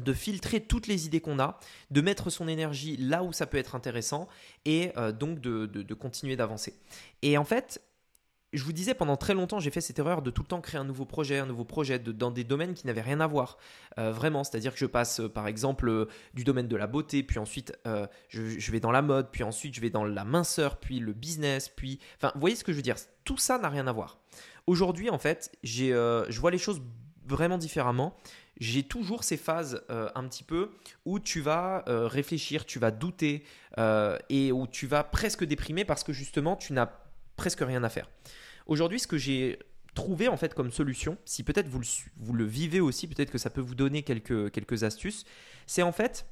de 0.01 0.13
filtrer 0.13 0.61
toutes 0.61 0.87
les 0.87 1.07
idées 1.07 1.21
qu'on 1.21 1.41
a, 1.41 1.59
de 1.91 2.01
mettre 2.01 2.31
son 2.31 2.47
énergie 2.47 2.97
là 2.97 3.25
où 3.25 3.33
ça 3.33 3.47
peut 3.47 3.59
être 3.59 3.75
intéressant 3.75 4.29
et 4.65 4.93
euh, 4.97 5.11
donc 5.11 5.41
de, 5.41 5.67
de 5.67 5.95
continuer 5.95 6.37
d'avancer. 6.37 6.75
Et 7.23 7.37
en 7.37 7.45
fait, 7.45 7.83
je 8.53 8.65
vous 8.65 8.73
disais, 8.73 8.95
pendant 8.95 9.17
très 9.17 9.35
longtemps, 9.35 9.61
j'ai 9.61 9.71
fait 9.71 9.81
cette 9.81 9.99
erreur 9.99 10.23
de 10.23 10.31
tout 10.31 10.43
le 10.43 10.49
temps 10.49 10.61
créer 10.61 10.81
un 10.81 10.85
nouveau 10.85 11.05
projet, 11.05 11.39
un 11.39 11.47
nouveau 11.47 11.65
projet 11.65 11.99
dans 11.99 12.33
des 12.33 12.43
domaines 12.43 12.75
qui 12.75 12.87
n'avaient 12.87 13.01
rien 13.01 13.21
à 13.21 13.27
voir. 13.27 13.59
Euh, 13.99 14.11
vraiment, 14.11 14.43
c'est-à-dire 14.43 14.73
que 14.73 14.79
je 14.79 14.87
passe, 14.87 15.21
euh, 15.21 15.29
par 15.29 15.47
exemple, 15.47 15.89
euh, 15.89 16.09
du 16.35 16.43
domaine 16.43 16.67
de 16.67 16.77
la 16.77 16.89
beauté, 16.89 17.23
puis 17.23 17.39
ensuite, 17.39 17.79
je, 18.29 18.73
vais 18.73 18.81
dans 18.81 18.91
la 18.91 19.03
mode, 19.03 19.31
puis 19.31 19.45
ensuite, 19.45 19.75
je 19.75 19.81
vais 19.81 19.91
dans 19.91 20.05
la 20.05 20.25
minceur, 20.25 20.79
puis 20.79 20.99
le 20.99 21.13
business, 21.13 21.69
puis... 21.69 22.01
Enfin, 22.17 22.33
vous 22.35 22.41
voyez 22.41 22.57
ce 22.57 22.65
que 22.65 22.73
je 22.73 22.77
veux 22.77 22.83
dire? 22.83 22.97
Tout 23.25 23.39
ça 23.39 23.59
n'a 23.59 23.69
rien 23.69 23.87
à 23.87 23.93
voir. 23.93 24.19
Aujourd'hui, 24.67 25.11
en 25.11 25.19
fait, 25.19 25.57
je 25.63 26.41
vois 26.41 26.51
les 26.51 26.59
choses 26.59 26.83
vraiment 27.27 27.59
différemment. 27.59 28.17
J'ai 28.59 28.83
toujours 28.83 29.25
ces 29.25 29.37
phases 29.37 29.83
un 29.89 30.29
petit 30.29 30.45
peu 30.45 30.71
où 31.05 31.19
tu 31.19 31.41
vas 31.41 31.85
réfléchir, 31.87 32.67
tu 32.67 32.79
vas 32.79 32.91
douter, 32.91 33.45
et 34.29 34.53
où 34.53 34.67
tu 34.67 34.87
vas 34.87 35.05
presque 35.05 35.45
déprimer 35.45 35.85
parce 35.85 36.05
que 36.05 36.13
justement, 36.13 36.57
tu 36.57 36.73
n'as 36.73 36.91
presque 37.41 37.61
rien 37.61 37.83
à 37.85 37.89
faire. 37.89 38.07
Aujourd'hui, 38.67 39.01
ce 39.01 39.07
que 39.07 39.17
j'ai 39.17 39.59
trouvé 39.95 40.29
en 40.29 40.37
fait 40.37 40.53
comme 40.53 40.71
solution, 40.71 41.17
si 41.25 41.43
peut-être 41.43 41.69
vous 41.69 42.35
le, 42.35 42.45
vivez 42.45 42.81
aussi, 42.81 43.09
peut-être 43.09 43.31
que 43.31 43.39
ça 43.39 43.49
peut 43.49 43.63
vous 43.63 43.75
donner 43.75 44.03
quelques, 44.03 44.83
astuces, 44.85 45.25
c'est 45.67 45.83
en 45.83 45.93
fait 45.93 46.27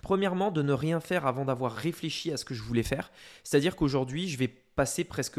Premièrement, 0.00 0.50
de 0.50 0.62
ne 0.62 0.72
rien 0.72 1.00
faire 1.00 1.26
avant 1.26 1.44
d'avoir 1.44 1.72
réfléchi 1.74 2.32
à 2.32 2.38
ce 2.38 2.46
que 2.46 2.54
je 2.54 2.62
voulais 2.62 2.82
faire. 2.82 3.12
C'est-à-dire 3.44 3.76
qu'aujourd'hui, 3.76 4.26
je 4.26 4.38
vais 4.38 4.48
passer 4.48 5.04
presque 5.04 5.38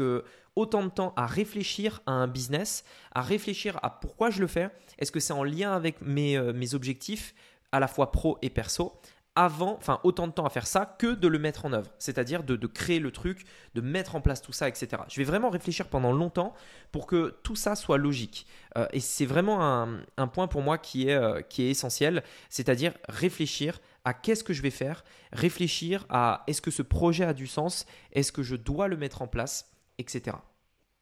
autant 0.54 0.84
de 0.84 0.90
temps 0.90 1.12
à 1.16 1.26
réfléchir 1.26 2.00
à 2.06 2.12
un 2.12 2.28
business, 2.28 2.84
à 3.12 3.20
réfléchir 3.20 3.80
à 3.82 3.90
pourquoi 3.90 4.30
je 4.30 4.40
le 4.40 4.46
fais. 4.46 4.70
Est-ce 4.98 5.10
que 5.10 5.18
c'est 5.18 5.32
en 5.32 5.42
lien 5.42 5.72
avec 5.72 6.00
mes, 6.00 6.38
euh, 6.38 6.52
mes 6.52 6.74
objectifs, 6.74 7.34
à 7.72 7.80
la 7.80 7.88
fois 7.88 8.12
pro 8.12 8.38
et 8.42 8.48
perso? 8.48 8.92
Avant, 9.36 9.76
enfin 9.76 10.00
autant 10.04 10.28
de 10.28 10.32
temps 10.32 10.46
à 10.46 10.50
faire 10.50 10.66
ça 10.66 10.86
que 10.86 11.14
de 11.14 11.26
le 11.26 11.38
mettre 11.38 11.64
en 11.64 11.72
œuvre, 11.72 11.90
c'est-à-dire 11.98 12.44
de, 12.44 12.66
créer 12.66 13.00
le 13.00 13.10
truc, 13.10 13.44
de 13.74 13.80
mettre 13.80 14.14
en 14.14 14.20
place 14.20 14.40
tout 14.40 14.52
ça, 14.52 14.68
etc. 14.68 15.02
Je 15.08 15.16
vais 15.18 15.24
vraiment 15.24 15.50
réfléchir 15.50 15.88
pendant 15.88 16.12
longtemps 16.12 16.54
pour 16.92 17.06
que 17.06 17.36
tout 17.42 17.56
ça 17.56 17.74
soit 17.74 17.98
logique. 17.98 18.46
Euh, 18.76 18.86
et 18.92 19.00
c'est 19.00 19.26
vraiment 19.26 19.62
un, 20.16 20.26
point 20.28 20.46
pour 20.46 20.62
moi 20.62 20.78
qui 20.78 21.08
est, 21.08 21.14
euh, 21.14 21.40
qui 21.42 21.62
est 21.62 21.70
essentiel, 21.70 22.22
c'est-à-dire 22.48 22.94
réfléchir 23.08 23.80
à 24.04 24.14
qu'est-ce 24.14 24.44
que 24.44 24.52
je 24.52 24.62
vais 24.62 24.70
faire, 24.70 25.04
réfléchir 25.32 26.06
à 26.10 26.44
est-ce 26.46 26.62
que 26.62 26.70
ce 26.70 26.82
projet 26.82 27.24
a 27.24 27.34
du 27.34 27.46
sens, 27.46 27.86
est-ce 28.12 28.32
que 28.32 28.42
je 28.42 28.54
dois 28.54 28.86
le 28.86 28.96
mettre 28.96 29.22
en 29.22 29.26
place, 29.26 29.72
etc. 29.98 30.36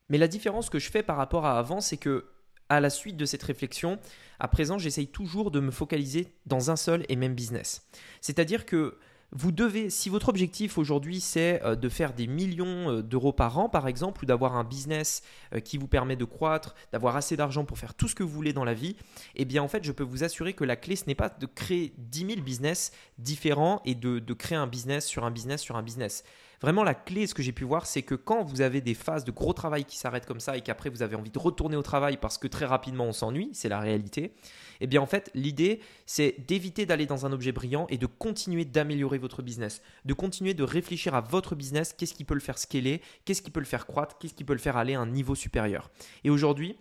Mais 0.08 0.18
la 0.18 0.28
différence 0.28 0.70
que 0.70 0.78
je 0.78 0.90
fais 0.90 1.02
par 1.02 1.16
rapport 1.16 1.44
à 1.44 1.58
avant, 1.58 1.80
c'est 1.80 1.96
que 1.96 2.31
à 2.76 2.80
la 2.80 2.90
suite 2.90 3.16
de 3.16 3.24
cette 3.24 3.42
réflexion, 3.42 3.98
à 4.40 4.48
présent, 4.48 4.78
j'essaye 4.78 5.08
toujours 5.08 5.50
de 5.50 5.60
me 5.60 5.70
focaliser 5.70 6.32
dans 6.46 6.70
un 6.70 6.76
seul 6.76 7.04
et 7.08 7.16
même 7.16 7.34
business. 7.34 7.86
C'est-à-dire 8.20 8.66
que 8.66 8.98
vous 9.34 9.50
devez, 9.50 9.88
si 9.88 10.10
votre 10.10 10.28
objectif 10.28 10.76
aujourd'hui 10.76 11.18
c'est 11.18 11.62
euh, 11.64 11.74
de 11.74 11.88
faire 11.88 12.12
des 12.12 12.26
millions 12.26 12.90
euh, 12.90 13.02
d'euros 13.02 13.32
par 13.32 13.58
an 13.58 13.70
par 13.70 13.88
exemple, 13.88 14.24
ou 14.24 14.26
d'avoir 14.26 14.56
un 14.56 14.64
business 14.64 15.22
euh, 15.54 15.60
qui 15.60 15.78
vous 15.78 15.88
permet 15.88 16.16
de 16.16 16.26
croître, 16.26 16.74
d'avoir 16.92 17.16
assez 17.16 17.34
d'argent 17.34 17.64
pour 17.64 17.78
faire 17.78 17.94
tout 17.94 18.08
ce 18.08 18.14
que 18.14 18.22
vous 18.22 18.28
voulez 18.28 18.52
dans 18.52 18.64
la 18.64 18.74
vie, 18.74 18.94
eh 19.34 19.46
bien 19.46 19.62
en 19.62 19.68
fait 19.68 19.84
je 19.84 19.92
peux 19.92 20.04
vous 20.04 20.22
assurer 20.22 20.52
que 20.52 20.64
la 20.64 20.76
clé 20.76 20.96
ce 20.96 21.06
n'est 21.06 21.14
pas 21.14 21.30
de 21.30 21.46
créer 21.46 21.94
10 21.96 22.26
000 22.26 22.40
business 22.42 22.92
différents 23.18 23.80
et 23.86 23.94
de, 23.94 24.18
de 24.18 24.34
créer 24.34 24.58
un 24.58 24.66
business 24.66 25.06
sur 25.06 25.24
un 25.24 25.30
business 25.30 25.62
sur 25.62 25.76
un 25.76 25.82
business. 25.82 26.24
Vraiment, 26.62 26.84
la 26.84 26.94
clé, 26.94 27.26
ce 27.26 27.34
que 27.34 27.42
j'ai 27.42 27.52
pu 27.52 27.64
voir, 27.64 27.86
c'est 27.86 28.02
que 28.02 28.14
quand 28.14 28.44
vous 28.44 28.60
avez 28.60 28.80
des 28.80 28.94
phases 28.94 29.24
de 29.24 29.32
gros 29.32 29.52
travail 29.52 29.84
qui 29.84 29.96
s'arrêtent 29.96 30.26
comme 30.26 30.38
ça 30.38 30.56
et 30.56 30.60
qu'après 30.60 30.90
vous 30.90 31.02
avez 31.02 31.16
envie 31.16 31.30
de 31.30 31.38
retourner 31.38 31.76
au 31.76 31.82
travail 31.82 32.16
parce 32.16 32.38
que 32.38 32.46
très 32.46 32.66
rapidement 32.66 33.04
on 33.06 33.12
s'ennuie, 33.12 33.50
c'est 33.52 33.68
la 33.68 33.80
réalité, 33.80 34.32
eh 34.80 34.86
bien 34.86 35.00
en 35.00 35.06
fait, 35.06 35.30
l'idée, 35.34 35.80
c'est 36.06 36.36
d'éviter 36.46 36.86
d'aller 36.86 37.06
dans 37.06 37.26
un 37.26 37.32
objet 37.32 37.50
brillant 37.50 37.86
et 37.88 37.98
de 37.98 38.06
continuer 38.06 38.64
d'améliorer 38.64 39.18
votre 39.18 39.42
business, 39.42 39.82
de 40.04 40.14
continuer 40.14 40.54
de 40.54 40.62
réfléchir 40.62 41.14
à 41.16 41.20
votre 41.20 41.56
business, 41.56 41.92
qu'est-ce 41.92 42.14
qui 42.14 42.24
peut 42.24 42.34
le 42.34 42.40
faire 42.40 42.58
scaler, 42.58 43.02
qu'est-ce 43.24 43.42
qui 43.42 43.50
peut 43.50 43.60
le 43.60 43.66
faire 43.66 43.86
croître, 43.86 44.18
qu'est-ce 44.18 44.34
qui 44.34 44.44
peut 44.44 44.52
le 44.52 44.60
faire 44.60 44.76
aller 44.76 44.94
à 44.94 45.00
un 45.00 45.06
niveau 45.06 45.34
supérieur. 45.34 45.90
Et 46.22 46.30
aujourd'hui, 46.30 46.76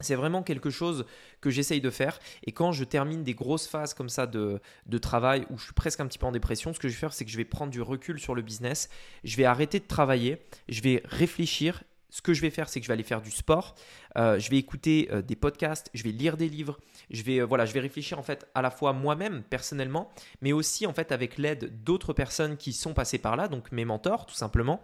c'est 0.00 0.14
vraiment 0.14 0.42
quelque 0.42 0.70
chose 0.70 1.06
que 1.40 1.50
j'essaye 1.50 1.80
de 1.80 1.90
faire. 1.90 2.20
Et 2.44 2.52
quand 2.52 2.72
je 2.72 2.84
termine 2.84 3.24
des 3.24 3.34
grosses 3.34 3.66
phases 3.66 3.94
comme 3.94 4.08
ça 4.08 4.26
de, 4.26 4.60
travail 5.00 5.44
où 5.50 5.58
je 5.58 5.64
suis 5.64 5.72
presque 5.72 6.00
un 6.00 6.06
petit 6.06 6.18
peu 6.18 6.26
en 6.26 6.32
dépression, 6.32 6.72
ce 6.72 6.78
que 6.78 6.88
je 6.88 6.94
vais 6.94 7.00
faire, 7.00 7.12
c'est 7.12 7.24
que 7.24 7.30
je 7.30 7.36
vais 7.36 7.44
prendre 7.44 7.72
du 7.72 7.82
recul 7.82 8.20
sur 8.20 8.34
le 8.34 8.42
business. 8.42 8.88
Je 9.24 9.36
vais 9.36 9.44
arrêter 9.44 9.80
de 9.80 9.86
travailler. 9.86 10.38
Je 10.68 10.80
vais 10.82 11.02
réfléchir. 11.04 11.82
Ce 12.10 12.22
que 12.22 12.32
je 12.32 12.40
vais 12.40 12.50
faire, 12.50 12.68
c'est 12.68 12.80
que 12.80 12.84
je 12.84 12.88
vais 12.88 12.94
aller 12.94 13.02
faire 13.02 13.20
du 13.20 13.30
sport. 13.30 13.74
Euh, 14.18 14.38
je 14.38 14.50
vais 14.50 14.56
écouter 14.56 15.08
euh, 15.12 15.22
des 15.22 15.36
podcasts, 15.36 15.90
je 15.94 16.02
vais 16.02 16.10
lire 16.10 16.36
des 16.36 16.48
livres, 16.48 16.78
je 17.10 17.22
vais, 17.22 17.40
euh, 17.40 17.46
voilà, 17.46 17.66
je 17.66 17.72
vais 17.72 17.80
réfléchir 17.80 18.18
en 18.18 18.22
fait 18.22 18.48
à 18.54 18.62
la 18.62 18.70
fois 18.70 18.92
moi-même 18.92 19.44
personnellement, 19.48 20.10
mais 20.42 20.52
aussi 20.52 20.86
en 20.86 20.92
fait 20.92 21.12
avec 21.12 21.38
l'aide 21.38 21.84
d'autres 21.84 22.12
personnes 22.12 22.56
qui 22.56 22.72
sont 22.72 22.94
passées 22.94 23.18
par 23.18 23.36
là, 23.36 23.46
donc 23.46 23.70
mes 23.70 23.84
mentors 23.84 24.26
tout 24.26 24.34
simplement, 24.34 24.82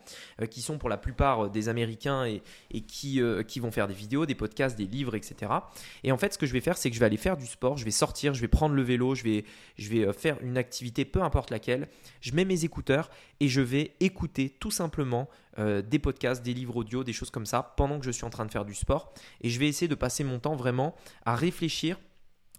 qui 0.50 0.62
sont 0.62 0.78
pour 0.78 0.88
la 0.88 0.96
plupart 0.96 1.50
des 1.50 1.68
Américains 1.68 2.24
et, 2.24 2.42
et 2.70 2.82
qui, 2.82 3.20
qui 3.48 3.60
vont 3.60 3.70
faire 3.70 3.88
des 3.88 3.94
vidéos, 3.94 4.26
des 4.26 4.34
podcasts, 4.34 4.76
des 4.76 4.86
livres, 4.86 5.14
etc. 5.16 5.52
Et 6.04 6.12
en 6.12 6.18
fait, 6.18 6.34
ce 6.34 6.38
que 6.38 6.46
je 6.46 6.52
vais 6.52 6.60
faire, 6.60 6.76
c'est 6.76 6.90
que 6.90 6.94
je 6.94 7.00
vais 7.00 7.06
aller 7.06 7.16
faire 7.16 7.36
du 7.36 7.46
sport, 7.46 7.76
je 7.76 7.84
vais 7.84 7.90
sortir, 7.90 8.34
je 8.34 8.40
vais 8.40 8.48
prendre 8.48 8.74
le 8.74 8.82
vélo, 8.82 9.14
je 9.14 9.24
vais, 9.24 9.44
je 9.76 9.88
vais 9.88 10.12
faire 10.12 10.36
une 10.42 10.58
activité, 10.58 11.04
peu 11.04 11.22
importe 11.22 11.50
laquelle, 11.50 11.88
je 12.20 12.32
mets 12.32 12.44
mes 12.44 12.64
écouteurs 12.64 13.10
et 13.40 13.48
je 13.48 13.60
vais 13.60 13.94
écouter 14.00 14.50
tout 14.50 14.70
simplement 14.70 15.28
des 15.56 15.98
podcasts, 16.00 16.42
des 16.42 16.54
livres 16.54 16.76
audio, 16.76 17.04
des 17.04 17.12
choses 17.12 17.30
comme 17.30 17.46
ça 17.46 17.74
pendant 17.76 17.98
que 17.98 18.04
je 18.04 18.10
suis 18.10 18.24
en 18.24 18.30
train 18.30 18.44
de 18.44 18.50
faire 18.50 18.64
du 18.64 18.74
sport. 18.74 19.12
Et 19.40 19.50
je 19.50 19.58
vais 19.58 19.68
essayer 19.68 19.88
de 19.88 19.94
passer 19.94 20.24
mon 20.24 20.38
temps 20.38 20.56
vraiment 20.56 20.94
à 21.24 21.36
réfléchir 21.36 21.98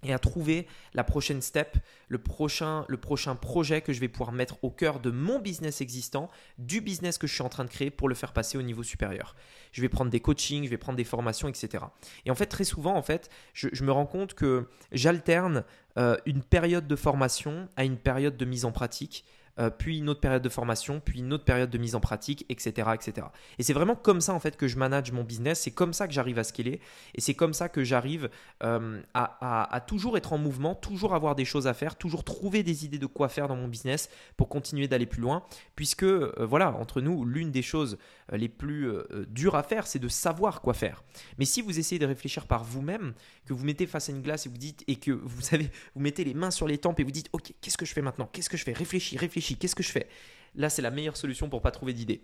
et 0.05 0.13
à 0.13 0.19
trouver 0.19 0.67
la 0.93 1.03
prochaine 1.03 1.41
step, 1.41 1.77
le 2.07 2.17
prochain, 2.17 2.85
le 2.87 2.97
prochain 2.97 3.35
projet 3.35 3.81
que 3.81 3.91
je 3.91 3.99
vais 3.99 4.07
pouvoir 4.07 4.31
mettre 4.31 4.63
au 4.63 4.69
cœur 4.69 4.99
de 4.99 5.09
mon 5.09 5.39
business 5.39 5.81
existant, 5.81 6.29
du 6.57 6.81
business 6.81 7.17
que 7.17 7.27
je 7.27 7.33
suis 7.33 7.41
en 7.41 7.49
train 7.49 7.65
de 7.65 7.69
créer 7.69 7.89
pour 7.89 8.07
le 8.07 8.15
faire 8.15 8.33
passer 8.33 8.57
au 8.57 8.61
niveau 8.61 8.83
supérieur. 8.83 9.35
Je 9.71 9.81
vais 9.81 9.89
prendre 9.89 10.11
des 10.11 10.19
coachings, 10.19 10.65
je 10.65 10.69
vais 10.69 10.77
prendre 10.77 10.97
des 10.97 11.03
formations, 11.03 11.47
etc. 11.47 11.85
Et 12.25 12.31
en 12.31 12.35
fait, 12.35 12.45
très 12.45 12.63
souvent, 12.63 12.95
en 12.95 13.01
fait, 13.01 13.29
je, 13.53 13.83
me 13.83 13.91
rends 13.91 14.05
compte 14.05 14.35
que 14.35 14.67
j'alterne 14.91 15.63
euh, 15.97 16.17
une 16.25 16.43
période 16.43 16.87
de 16.87 16.95
formation 16.95 17.67
à 17.75 17.83
une 17.83 17.97
période 17.97 18.37
de 18.37 18.45
mise 18.45 18.65
en 18.65 18.71
pratique 18.71 19.25
euh, 19.59 19.69
puis 19.69 19.99
une 19.99 20.09
autre 20.09 20.19
période 20.19 20.41
de 20.41 20.49
formation, 20.49 20.99
puis 20.99 21.19
une 21.19 21.31
autre 21.33 21.45
période 21.45 21.69
de 21.69 21.77
mise 21.77 21.95
en 21.95 21.99
pratique, 21.99 22.45
etc. 22.49 22.89
etc. 22.93 23.27
Et 23.57 23.63
c'est 23.63 23.73
vraiment 23.73 23.95
comme 23.95 24.21
ça 24.21 24.33
en 24.33 24.39
fait 24.39 24.57
que 24.57 24.67
je 24.67 24.77
manage 24.77 25.11
mon 25.11 25.23
business, 25.23 25.61
c'est 25.61 25.71
comme 25.71 25.93
ça 25.93 26.07
que 26.07 26.13
j'arrive 26.13 26.39
à 26.39 26.43
scaler, 26.43 26.81
et 27.13 27.21
c'est 27.21 27.33
comme 27.33 27.53
ça 27.53 27.69
que 27.69 27.83
j'arrive 27.83 28.29
euh, 28.63 29.01
à, 29.13 29.83
toujours 29.87 30.17
être 30.17 30.33
en 30.33 30.37
mouvement, 30.37 30.75
toujours 30.75 31.15
avoir 31.15 31.35
des 31.35 31.45
choses 31.45 31.67
à 31.67 31.73
faire, 31.73 31.95
toujours 31.95 32.23
trouver 32.23 32.63
des 32.63 32.85
idées 32.85 32.99
de 32.99 33.05
quoi 33.05 33.29
faire 33.29 33.47
dans 33.47 33.55
mon 33.55 33.67
business 33.67 34.09
pour 34.37 34.49
continuer 34.49 34.87
d'aller 34.87 35.05
plus 35.05 35.21
loin, 35.21 35.43
puisque 35.75 36.03
euh, 36.03 36.33
voilà, 36.39 36.73
entre 36.73 37.01
nous, 37.01 37.25
l'une 37.25 37.51
des 37.51 37.61
choses 37.61 37.97
les 38.31 38.49
plus 38.49 38.91
dures 39.27 39.55
à 39.55 39.63
faire, 39.63 39.85
c'est 39.87 39.99
de 39.99 40.07
savoir 40.07 40.61
quoi 40.61 40.73
faire. 40.73 41.03
Mais 41.37 41.45
si 41.45 41.61
vous 41.61 41.77
essayez 41.77 41.99
de 41.99 42.05
réfléchir 42.05 42.47
par 42.47 42.63
vous-même, 42.63 43.13
que 43.45 43.53
vous 43.53 43.63
mettez 43.63 43.85
face 43.85 44.09
à 44.09 44.11
une 44.11 44.21
glace 44.21 44.45
et 44.45 44.49
vous 44.49 44.57
dites, 44.57 44.83
et 44.87 44.95
que 44.95 45.11
vous 45.11 45.41
vous 45.95 46.01
mettez 46.01 46.23
les 46.23 46.33
mains 46.33 46.51
sur 46.51 46.67
les 46.67 46.77
tempes 46.77 46.99
et 46.99 47.03
vous 47.03 47.11
dites, 47.11 47.29
ok, 47.33 47.53
qu'est-ce 47.61 47.77
que 47.77 47.85
je 47.85 47.93
fais 47.93 48.01
maintenant? 48.01 48.29
Qu'est-ce 48.31 48.49
que 48.49 48.57
je 48.57 48.63
fais? 48.63 48.73
Réfléchis, 48.73 49.17
réfléchis, 49.17 49.57
qu'est-ce 49.57 49.75
que 49.75 49.83
je 49.83 49.91
fais? 49.91 50.07
Là, 50.55 50.69
c'est 50.69 50.81
la 50.81 50.91
meilleure 50.91 51.17
solution 51.17 51.49
pour 51.49 51.61
pas 51.61 51.71
trouver 51.71 51.93
d'idées. 51.93 52.21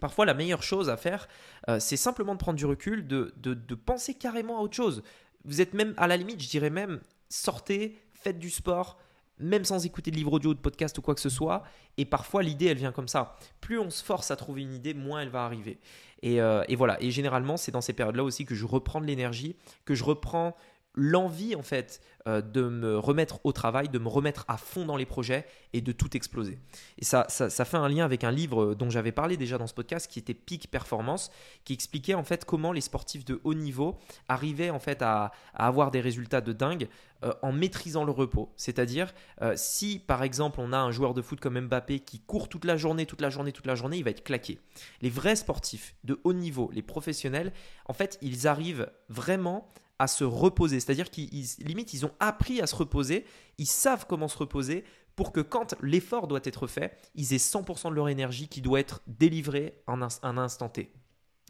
Parfois, 0.00 0.26
la 0.26 0.34
meilleure 0.34 0.62
chose 0.62 0.90
à 0.90 0.96
faire, 0.96 1.28
euh, 1.68 1.80
c'est 1.80 1.96
simplement 1.96 2.34
de 2.34 2.38
prendre 2.38 2.58
du 2.58 2.66
recul, 2.66 3.06
de, 3.06 3.32
de, 3.36 3.74
penser 3.74 4.14
carrément 4.14 4.58
à 4.58 4.60
autre 4.60 4.76
chose. 4.76 5.02
Vous 5.44 5.60
êtes 5.60 5.72
même, 5.72 5.94
à 5.96 6.06
la 6.06 6.16
limite, 6.16 6.42
je 6.42 6.48
dirais 6.48 6.70
même, 6.70 7.00
sortez, 7.28 7.98
faites 8.12 8.38
du 8.38 8.50
sport, 8.50 8.98
même 9.40 9.64
sans 9.64 9.84
écouter 9.84 10.10
de 10.10 10.16
livre 10.16 10.32
audio, 10.32 10.54
de 10.54 10.58
podcast 10.58 10.96
ou 10.98 11.02
quoi 11.02 11.14
que 11.14 11.20
ce 11.20 11.28
soit. 11.28 11.62
Et 11.96 12.04
parfois, 12.04 12.42
l'idée, 12.42 12.66
elle 12.66 12.78
vient 12.78 12.92
comme 12.92 13.08
ça. 13.08 13.36
Plus 13.60 13.78
on 13.78 13.90
se 13.90 14.04
force 14.04 14.30
à 14.30 14.36
trouver 14.36 14.62
une 14.62 14.74
idée, 14.74 14.94
moins 14.94 15.22
elle 15.22 15.28
va 15.28 15.44
arriver. 15.44 15.78
Et, 16.22 16.40
euh, 16.40 16.62
et 16.68 16.76
voilà. 16.76 17.00
Et 17.02 17.10
généralement, 17.10 17.56
c'est 17.56 17.72
dans 17.72 17.80
ces 17.80 17.92
périodes-là 17.92 18.24
aussi 18.24 18.44
que 18.44 18.54
je 18.54 18.66
reprends 18.66 19.00
de 19.00 19.06
l'énergie, 19.06 19.56
que 19.84 19.94
je 19.94 20.04
reprends 20.04 20.56
l'envie 20.98 21.54
en 21.54 21.62
fait 21.62 22.00
euh, 22.26 22.42
de 22.42 22.62
me 22.68 22.98
remettre 22.98 23.38
au 23.44 23.52
travail, 23.52 23.88
de 23.88 23.98
me 23.98 24.08
remettre 24.08 24.44
à 24.48 24.56
fond 24.56 24.84
dans 24.84 24.96
les 24.96 25.06
projets 25.06 25.46
et 25.72 25.80
de 25.80 25.92
tout 25.92 26.16
exploser. 26.16 26.58
Et 26.98 27.04
ça, 27.04 27.26
ça, 27.28 27.64
fait 27.64 27.76
un 27.76 27.88
lien 27.88 28.04
avec 28.04 28.24
un 28.24 28.32
livre 28.32 28.74
dont 28.74 28.90
j'avais 28.90 29.12
parlé 29.12 29.36
déjà 29.36 29.56
dans 29.56 29.68
ce 29.68 29.74
podcast 29.74 30.10
qui 30.10 30.18
était 30.18 30.34
Peak 30.34 30.68
Performance, 30.70 31.30
qui 31.64 31.72
expliquait 31.72 32.14
en 32.14 32.24
fait 32.24 32.44
comment 32.44 32.72
les 32.72 32.80
sportifs 32.80 33.24
de 33.24 33.40
haut 33.44 33.54
niveau 33.54 33.96
arrivaient 34.28 34.70
en 34.70 34.80
fait 34.80 35.00
à, 35.00 35.30
avoir 35.54 35.92
des 35.92 36.00
résultats 36.00 36.40
de 36.40 36.52
dingue 36.52 36.88
euh, 37.22 37.32
en 37.42 37.52
maîtrisant 37.52 38.04
le 38.04 38.12
repos. 38.12 38.52
C'est-à-dire 38.56 39.14
euh, 39.40 39.54
si 39.56 40.00
par 40.00 40.24
exemple 40.24 40.60
on 40.60 40.72
a 40.72 40.78
un 40.78 40.90
joueur 40.90 41.14
de 41.14 41.22
foot 41.22 41.38
comme 41.38 41.58
Mbappé 41.60 42.00
qui 42.00 42.18
court 42.20 42.48
toute 42.48 42.64
la 42.64 42.76
journée, 42.76 43.06
toute 43.06 43.20
la 43.20 43.30
journée, 43.30 43.52
toute 43.52 43.66
la 43.66 43.76
journée, 43.76 43.98
il 43.98 44.04
va 44.04 44.10
être 44.10 44.24
claqué. 44.24 44.58
Les 45.00 45.10
vrais 45.10 45.36
sportifs 45.36 45.94
de 46.02 46.18
haut 46.24 46.32
niveau, 46.32 46.70
les 46.74 46.82
professionnels, 46.82 47.52
en 47.86 47.92
fait, 47.92 48.18
ils 48.20 48.48
arrivent 48.48 48.90
vraiment 49.08 49.70
à 49.98 50.06
se 50.06 50.24
reposer. 50.24 50.80
C'est-à-dire 50.80 51.10
qu'ils 51.10 51.46
limite, 51.60 51.92
ils 51.94 52.06
ont 52.06 52.12
appris 52.20 52.60
à 52.60 52.66
se 52.66 52.76
reposer, 52.76 53.24
ils 53.58 53.66
savent 53.66 54.06
comment 54.08 54.28
se 54.28 54.38
reposer 54.38 54.84
pour 55.16 55.32
que 55.32 55.40
quand 55.40 55.74
l'effort 55.82 56.28
doit 56.28 56.40
être 56.44 56.66
fait, 56.68 56.96
ils 57.16 57.32
aient 57.32 57.38
100% 57.38 57.90
de 57.90 57.94
leur 57.94 58.08
énergie 58.08 58.48
qui 58.48 58.60
doit 58.60 58.78
être 58.78 59.02
délivrée 59.06 59.82
en 59.86 60.00
un 60.00 60.38
instant 60.38 60.68
T. 60.68 60.92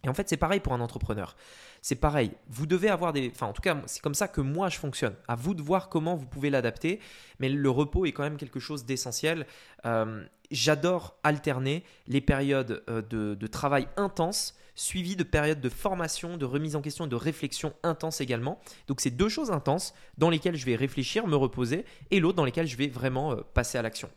Et 0.04 0.08
en 0.08 0.14
fait, 0.14 0.28
c'est 0.28 0.36
pareil 0.36 0.60
pour 0.60 0.72
un 0.72 0.80
entrepreneur. 0.80 1.36
C'est 1.82 1.96
pareil. 1.96 2.30
Vous 2.48 2.66
devez 2.66 2.88
avoir 2.88 3.12
des. 3.12 3.30
Enfin, 3.34 3.46
en 3.46 3.52
tout 3.52 3.62
cas, 3.62 3.76
c'est 3.86 4.00
comme 4.00 4.14
ça 4.14 4.28
que 4.28 4.40
moi 4.40 4.68
je 4.68 4.78
fonctionne. 4.78 5.14
À 5.26 5.34
vous 5.34 5.54
de 5.54 5.62
voir 5.62 5.88
comment 5.88 6.14
vous 6.14 6.26
pouvez 6.26 6.50
l'adapter. 6.50 7.00
Mais 7.40 7.48
le 7.48 7.70
repos 7.70 8.06
est 8.06 8.12
quand 8.12 8.22
même 8.22 8.36
quelque 8.36 8.60
chose 8.60 8.84
d'essentiel. 8.84 9.46
Euh, 9.86 10.24
j'adore 10.50 11.18
alterner 11.24 11.84
les 12.06 12.20
périodes 12.20 12.84
euh, 12.88 13.02
de, 13.02 13.34
de, 13.34 13.46
travail 13.46 13.88
intense 13.96 14.56
suivies 14.78 15.16
de 15.16 15.24
périodes 15.24 15.60
de 15.60 15.68
formation, 15.68 16.36
de 16.36 16.44
remise 16.44 16.76
en 16.76 16.80
question 16.80 17.06
et 17.06 17.08
de 17.08 17.16
réflexion 17.16 17.74
intense 17.82 18.20
également. 18.20 18.60
Donc, 18.86 19.00
c'est 19.00 19.10
deux 19.10 19.28
choses 19.28 19.50
intenses 19.50 19.92
dans 20.16 20.30
lesquelles 20.30 20.56
je 20.56 20.64
vais 20.64 20.76
réfléchir, 20.76 21.26
me 21.26 21.36
reposer, 21.36 21.84
et 22.10 22.20
l'autre 22.20 22.36
dans 22.36 22.44
lesquelles 22.44 22.66
je 22.66 22.76
vais 22.76 22.88
vraiment 22.88 23.32
euh, 23.32 23.42
passer 23.54 23.76
à 23.78 23.82
l'action. 23.82 24.08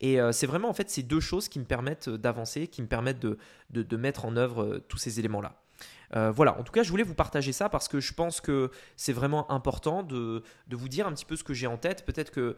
Et 0.00 0.18
c'est 0.30 0.46
vraiment 0.46 0.68
en 0.68 0.74
fait 0.74 0.88
ces 0.90 1.02
deux 1.02 1.18
choses 1.18 1.48
qui 1.48 1.58
me 1.58 1.64
permettent 1.64 2.08
d'avancer, 2.08 2.68
qui 2.68 2.82
me 2.82 2.86
permettent 2.86 3.18
de, 3.18 3.36
de, 3.70 3.82
de 3.82 3.96
mettre 3.96 4.24
en 4.26 4.36
œuvre 4.36 4.80
tous 4.86 4.96
ces 4.96 5.18
éléments-là. 5.18 5.60
Euh, 6.16 6.30
voilà, 6.30 6.58
en 6.58 6.62
tout 6.62 6.72
cas, 6.72 6.82
je 6.82 6.90
voulais 6.90 7.02
vous 7.02 7.14
partager 7.14 7.52
ça 7.52 7.68
parce 7.68 7.88
que 7.88 8.00
je 8.00 8.12
pense 8.12 8.40
que 8.40 8.70
c'est 8.96 9.12
vraiment 9.12 9.50
important 9.50 10.02
de, 10.02 10.42
vous 10.70 10.88
dire 10.88 11.06
un 11.06 11.12
petit 11.12 11.24
peu 11.24 11.36
ce 11.36 11.44
que 11.44 11.54
j'ai 11.54 11.66
en 11.66 11.76
tête. 11.76 12.04
Peut-être 12.04 12.30
que, 12.30 12.56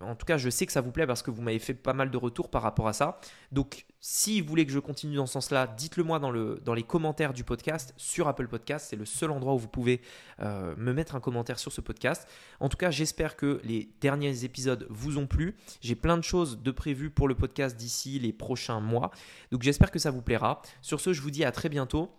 en 0.00 0.14
tout 0.14 0.26
cas, 0.26 0.36
je 0.36 0.50
sais 0.50 0.66
que 0.66 0.72
ça 0.72 0.80
vous 0.80 0.92
plaît 0.92 1.06
parce 1.06 1.22
que 1.22 1.30
vous 1.30 1.42
m'avez 1.42 1.58
fait 1.58 1.74
pas 1.74 1.92
mal 1.92 2.10
de 2.10 2.16
retours 2.16 2.50
par 2.50 2.62
rapport 2.62 2.88
à 2.88 2.92
ça. 2.92 3.18
Donc, 3.52 3.86
si 4.00 4.40
vous 4.40 4.48
voulez 4.48 4.66
que 4.66 4.72
je 4.72 4.78
continue 4.78 5.16
dans 5.16 5.26
ce 5.26 5.34
sens-là, 5.34 5.66
dites-le 5.66 6.04
moi 6.04 6.18
dans, 6.18 6.30
le, 6.30 6.60
dans 6.64 6.74
les 6.74 6.82
commentaires 6.82 7.32
du 7.32 7.44
podcast 7.44 7.94
sur 7.96 8.28
Apple 8.28 8.48
Podcast. 8.48 8.86
C'est 8.90 8.96
le 8.96 9.04
seul 9.04 9.30
endroit 9.30 9.54
où 9.54 9.58
vous 9.58 9.68
pouvez 9.68 10.00
euh, 10.40 10.74
me 10.76 10.92
mettre 10.92 11.14
un 11.14 11.20
commentaire 11.20 11.58
sur 11.58 11.72
ce 11.72 11.80
podcast. 11.80 12.26
En 12.60 12.68
tout 12.68 12.76
cas, 12.76 12.90
j'espère 12.90 13.36
que 13.36 13.60
les 13.64 13.90
derniers 14.00 14.44
épisodes 14.44 14.86
vous 14.90 15.18
ont 15.18 15.26
plu. 15.26 15.56
J'ai 15.80 15.94
plein 15.94 16.16
de 16.16 16.24
choses 16.24 16.62
de 16.62 16.70
prévues 16.70 17.10
pour 17.10 17.28
le 17.28 17.34
podcast 17.34 17.76
d'ici 17.76 18.18
les 18.18 18.32
prochains 18.32 18.80
mois. 18.80 19.10
Donc, 19.50 19.62
j'espère 19.62 19.90
que 19.90 19.98
ça 19.98 20.10
vous 20.10 20.22
plaira. 20.22 20.62
Sur 20.82 21.00
ce, 21.00 21.12
je 21.12 21.20
vous 21.20 21.30
dis 21.30 21.44
à 21.44 21.52
très 21.52 21.68
bientôt 21.68 22.10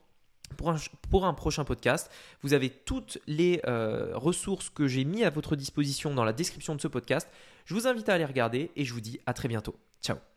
pour 0.54 1.26
un, 1.26 1.34
prochain 1.34 1.64
podcast. 1.64 2.12
Vous 2.42 2.54
avez 2.54 2.70
toutes 2.70 3.20
les 3.28 3.62
euh, 3.68 4.12
ressources 4.16 4.70
que 4.70 4.88
j'ai 4.88 5.04
mis 5.04 5.24
à 5.24 5.30
votre 5.30 5.56
disposition 5.56 6.14
dans 6.14 6.24
la 6.24 6.34
description 6.34 6.76
de 6.76 6.82
ce 6.82 6.88
podcast. 6.88 7.28
Je 7.66 7.74
vous 7.74 7.88
invite 7.88 8.10
à 8.10 8.14
aller 8.14 8.26
regarder 8.26 8.72
et 8.76 8.86
je 8.86 8.94
vous 8.94 9.02
dis 9.02 9.20
à 9.26 9.34
très 9.34 9.48
bientôt. 9.48 9.76
Ciao 10.02 10.31